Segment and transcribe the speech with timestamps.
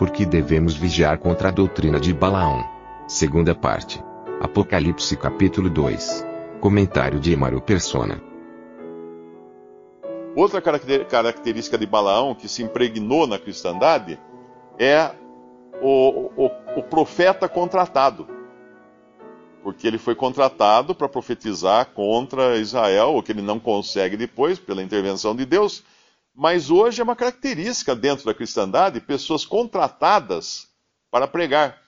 [0.00, 2.66] Porque devemos vigiar contra a doutrina de Balaão.
[3.06, 4.02] Segunda parte.
[4.40, 6.26] Apocalipse capítulo 2.
[6.58, 8.18] Comentário de Emaro Persona.
[10.34, 14.18] Outra característica de Balaão que se impregnou na cristandade
[14.78, 15.10] é
[15.82, 18.26] o, o, o profeta contratado.
[19.62, 24.82] Porque ele foi contratado para profetizar contra Israel, o que ele não consegue depois, pela
[24.82, 25.84] intervenção de Deus.
[26.34, 30.68] Mas hoje é uma característica dentro da cristandade pessoas contratadas
[31.10, 31.80] para pregar.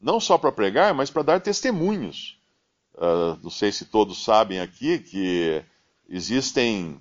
[0.00, 2.38] Não só para pregar, mas para dar testemunhos.
[2.94, 5.64] Uh, não sei se todos sabem aqui que
[6.08, 7.00] existem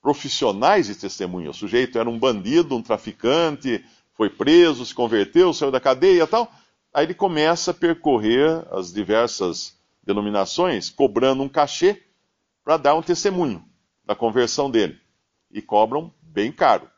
[0.00, 1.50] profissionais de testemunho.
[1.50, 6.26] O sujeito era um bandido, um traficante, foi preso, se converteu, saiu da cadeia e
[6.26, 6.52] tal.
[6.92, 12.02] Aí ele começa a percorrer as diversas denominações, cobrando um cachê
[12.62, 13.64] para dar um testemunho
[14.04, 15.00] da conversão dele.
[15.54, 16.90] E cobram bem caro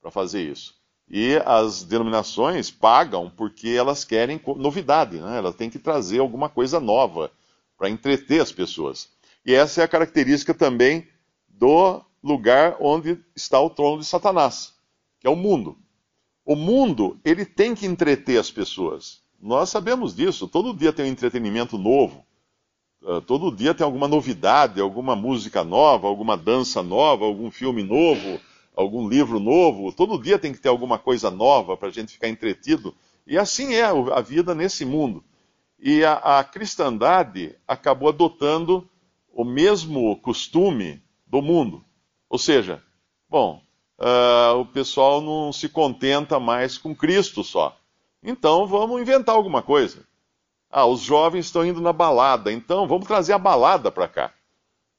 [0.00, 0.74] para fazer isso.
[1.10, 5.38] E as denominações pagam porque elas querem novidade, né?
[5.38, 7.30] elas têm que trazer alguma coisa nova
[7.76, 9.10] para entreter as pessoas.
[9.44, 11.06] E essa é a característica também
[11.48, 14.74] do lugar onde está o trono de Satanás,
[15.20, 15.78] que é o mundo.
[16.44, 19.22] O mundo, ele tem que entreter as pessoas.
[19.40, 20.48] Nós sabemos disso.
[20.48, 22.26] Todo dia tem um entretenimento novo.
[23.00, 28.40] Uh, todo dia tem alguma novidade, alguma música nova, alguma dança nova, algum filme novo,
[28.74, 29.92] algum livro novo.
[29.92, 32.94] Todo dia tem que ter alguma coisa nova para a gente ficar entretido.
[33.26, 35.22] E assim é a vida nesse mundo.
[35.78, 38.88] E a, a cristandade acabou adotando
[39.32, 41.84] o mesmo costume do mundo.
[42.28, 42.82] Ou seja,
[43.30, 43.62] bom,
[43.98, 47.78] uh, o pessoal não se contenta mais com Cristo só.
[48.22, 50.07] Então vamos inventar alguma coisa.
[50.70, 54.32] Ah, os jovens estão indo na balada, então vamos trazer a balada para cá.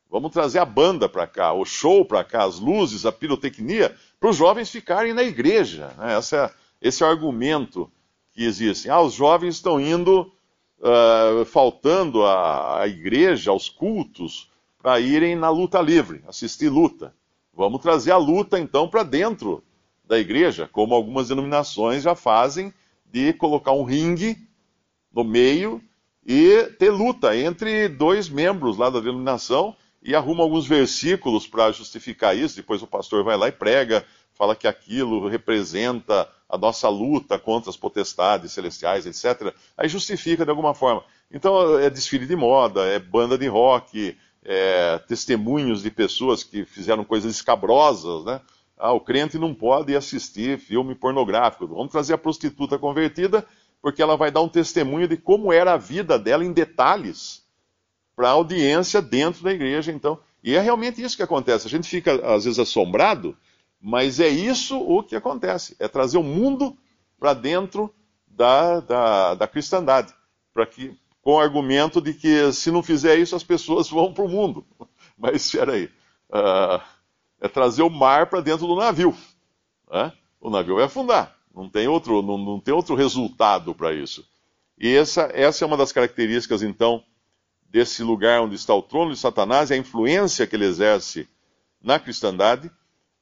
[0.10, 4.30] Vamos trazer a banda para cá, o show para cá, as luzes, a pirotecnia, para
[4.30, 5.94] os jovens ficarem na igreja.
[5.98, 6.18] Né?
[6.18, 6.50] Esse, é,
[6.82, 7.92] esse é o argumento
[8.34, 8.90] que existe.
[8.90, 10.32] Ah, os jovens estão indo,
[10.80, 14.50] uh, faltando à igreja, aos cultos,
[14.82, 17.14] para irem na luta livre, assistir luta.
[17.54, 19.64] Vamos trazer a luta então para dentro
[20.06, 22.74] da igreja, como algumas denominações já fazem,
[23.06, 24.49] de colocar um ringue
[25.14, 25.82] no meio
[26.26, 32.38] e ter luta entre dois membros lá da denominação e arruma alguns versículos para justificar
[32.38, 32.56] isso.
[32.56, 37.70] Depois o pastor vai lá e prega, fala que aquilo representa a nossa luta contra
[37.70, 39.54] as potestades celestiais, etc.
[39.78, 41.04] Aí justifica de alguma forma.
[41.32, 47.04] Então é desfile de moda, é banda de rock, é, testemunhos de pessoas que fizeram
[47.04, 48.42] coisas escabrosas, né?
[48.78, 51.68] Ah, o crente não pode assistir filme pornográfico.
[51.68, 53.46] Vamos trazer a prostituta convertida,
[53.82, 57.44] porque ela vai dar um testemunho de como era a vida dela em detalhes
[58.16, 60.20] para a audiência dentro da igreja, então.
[60.44, 61.68] E é realmente isso que acontece.
[61.68, 63.38] A gente fica, às vezes, assombrado,
[63.82, 65.76] mas é isso o que acontece.
[65.80, 66.78] É trazer o mundo
[67.18, 67.94] para dentro
[68.28, 70.14] da, da, da cristandade,
[70.54, 74.24] para que com o argumento de que se não fizer isso as pessoas vão para
[74.24, 74.66] o mundo.
[75.18, 75.86] Mas espera aí,
[76.30, 76.82] uh,
[77.42, 79.16] é trazer o mar para dentro do navio.
[79.92, 80.14] Né?
[80.40, 84.26] O navio vai afundar, não tem outro, não, não tem outro resultado para isso.
[84.78, 87.04] E essa, essa é uma das características, então,
[87.70, 91.28] desse lugar onde está o trono de Satanás, é a influência que ele exerce
[91.82, 92.72] na cristandade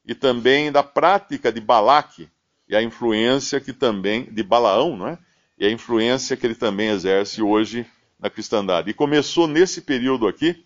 [0.05, 2.29] e também da prática de Balaque
[2.69, 5.17] e a influência que também de Balaão, não é?
[5.57, 7.85] e a influência que ele também exerce hoje
[8.19, 8.91] na cristandade.
[8.91, 10.63] E começou nesse período aqui,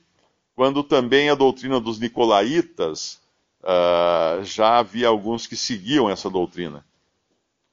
[0.56, 3.22] quando também a doutrina dos nicolaítas
[3.62, 6.84] uh, já havia alguns que seguiam essa doutrina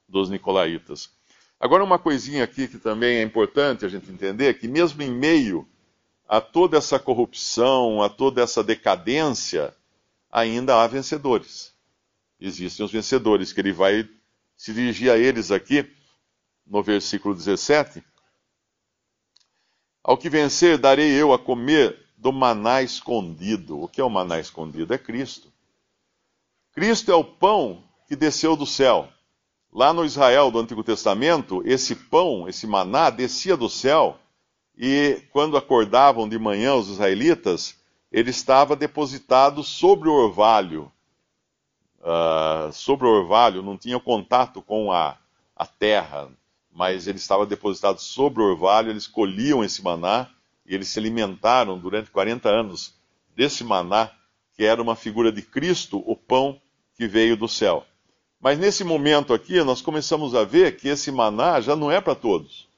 [0.09, 1.11] dos nicolaítas.
[1.61, 5.69] Agora, uma coisinha aqui que também é importante a gente entender: que mesmo em meio
[6.29, 9.75] a toda essa corrupção, a toda essa decadência,
[10.31, 11.75] ainda há vencedores.
[12.41, 14.09] Existem os vencedores, que ele vai
[14.57, 15.91] se dirigir a eles aqui
[16.67, 18.05] no versículo 17:
[20.05, 23.81] Ao que vencer, darei eu a comer do maná escondido.
[23.81, 24.93] O que é o maná escondido?
[24.93, 25.53] É Cristo.
[26.73, 29.13] Cristo é o pão que desceu do céu.
[29.73, 34.19] Lá no Israel do Antigo Testamento, esse pão, esse maná, descia do céu
[34.77, 37.77] e quando acordavam de manhã os israelitas,
[38.11, 40.91] ele estava depositado sobre o orvalho
[42.01, 45.17] uh, sobre o orvalho, não tinha contato com a,
[45.55, 46.29] a terra,
[46.73, 50.29] mas ele estava depositado sobre o orvalho, eles colhiam esse maná
[50.67, 52.95] e eles se alimentaram durante 40 anos
[53.35, 54.11] desse maná,
[54.55, 56.61] que era uma figura de Cristo, o pão
[56.95, 57.85] que veio do céu.
[58.41, 62.15] Mas nesse momento aqui, nós começamos a ver que esse maná já não é para
[62.15, 62.69] todos.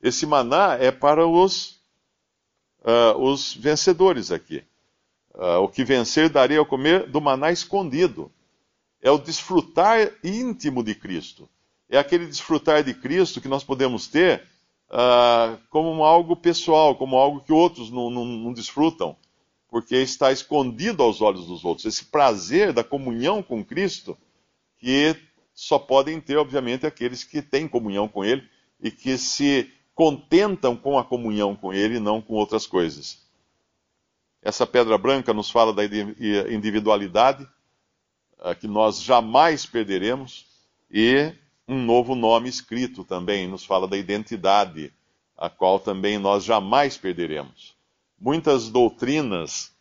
[0.00, 1.80] Esse maná é para os,
[2.82, 4.62] uh, os vencedores aqui.
[5.34, 8.30] Uh, o que vencer darei ao comer do maná escondido.
[9.02, 11.48] É o desfrutar íntimo de Cristo.
[11.88, 14.42] É aquele desfrutar de Cristo que nós podemos ter
[14.88, 19.16] uh, como algo pessoal, como algo que outros não, não, não desfrutam
[19.68, 21.86] porque está escondido aos olhos dos outros.
[21.86, 24.16] Esse prazer da comunhão com Cristo,
[24.78, 25.16] que
[25.54, 28.48] só podem ter, obviamente, aqueles que têm comunhão com Ele
[28.80, 33.24] e que se contentam com a comunhão com Ele e não com outras coisas.
[34.42, 37.48] Essa pedra branca nos fala da individualidade,
[38.60, 40.46] que nós jamais perderemos,
[40.90, 41.32] e
[41.66, 44.92] um novo nome escrito também nos fala da identidade,
[45.36, 47.74] a qual também nós jamais perderemos
[48.18, 49.75] muitas doutrinas,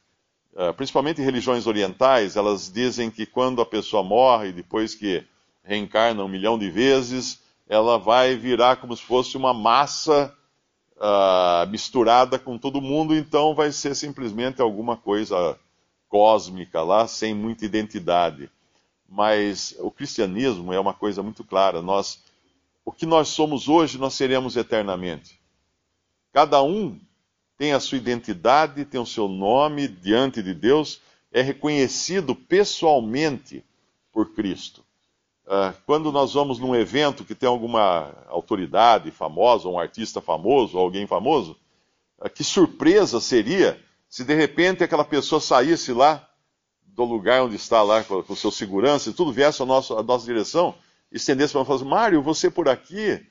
[0.78, 5.24] principalmente religiões orientais, elas dizem que quando a pessoa morre, depois que
[5.64, 10.34] reencarna um milhão de vezes, ela vai virar como se fosse uma massa
[10.98, 15.60] uh, misturada com todo mundo, então vai ser simplesmente alguma coisa
[16.08, 18.50] cósmica lá, sem muita identidade.
[19.10, 21.82] Mas o cristianismo é uma coisa muito clara.
[21.82, 22.24] Nós,
[22.84, 25.40] o que nós somos hoje, nós seremos eternamente.
[26.32, 27.00] Cada um
[27.58, 33.64] tem a sua identidade, tem o seu nome diante de Deus, é reconhecido pessoalmente
[34.12, 34.84] por Cristo.
[35.46, 41.06] Uh, quando nós vamos num evento que tem alguma autoridade famosa, um artista famoso, alguém
[41.06, 41.56] famoso,
[42.20, 43.80] uh, que surpresa seria
[44.10, 46.28] se de repente aquela pessoa saísse lá
[46.84, 50.04] do lugar onde está lá com, com seu segurança e tudo viesse à nossa, à
[50.04, 50.74] nossa direção,
[51.12, 53.22] estendesse para nós e falasse, Mário, você por aqui?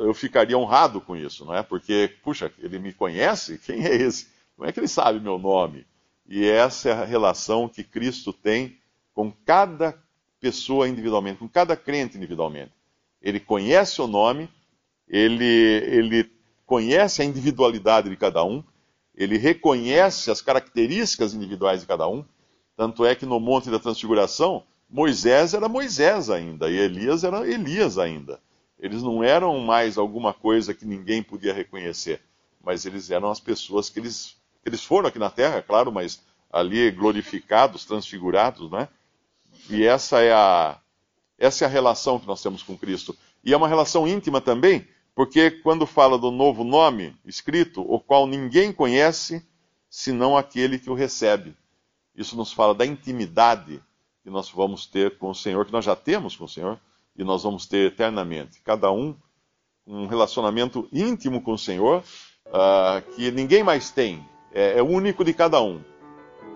[0.00, 1.62] Eu ficaria honrado com isso, não é?
[1.62, 3.58] Porque, puxa, ele me conhece?
[3.58, 4.28] Quem é esse?
[4.56, 5.86] Como é que ele sabe meu nome?
[6.28, 8.78] E essa é a relação que Cristo tem
[9.14, 9.96] com cada
[10.40, 12.72] pessoa individualmente, com cada crente individualmente.
[13.20, 14.48] Ele conhece o nome,
[15.08, 16.30] ele, ele
[16.66, 18.62] conhece a individualidade de cada um,
[19.14, 22.24] ele reconhece as características individuais de cada um.
[22.76, 27.98] Tanto é que no Monte da Transfiguração, Moisés era Moisés ainda, e Elias era Elias
[27.98, 28.40] ainda.
[28.78, 32.20] Eles não eram mais alguma coisa que ninguém podia reconhecer,
[32.62, 36.90] mas eles eram as pessoas que eles, eles foram aqui na Terra, claro, mas ali
[36.90, 38.88] glorificados, transfigurados, né?
[39.68, 40.78] E essa é a
[41.38, 43.16] essa é a relação que nós temos com Cristo.
[43.44, 48.26] E é uma relação íntima também, porque quando fala do novo nome escrito, o qual
[48.26, 49.46] ninguém conhece
[49.88, 51.56] senão aquele que o recebe.
[52.14, 53.80] Isso nos fala da intimidade
[54.24, 56.78] que nós vamos ter com o Senhor, que nós já temos com o Senhor,
[57.18, 58.62] e nós vamos ter eternamente.
[58.62, 59.14] Cada um
[59.88, 62.04] um relacionamento íntimo com o Senhor
[62.46, 64.22] uh, que ninguém mais tem.
[64.52, 65.80] É, é único de cada um.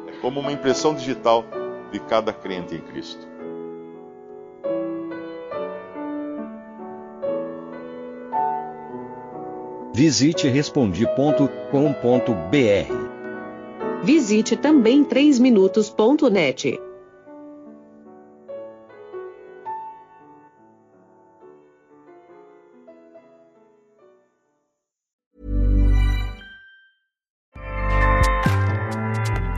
[0.06, 1.44] É como uma impressão digital
[1.90, 3.26] de cada crente em Cristo.
[9.94, 11.52] Visite respondi.com.br.
[14.02, 16.91] Visite também 3minutos.net.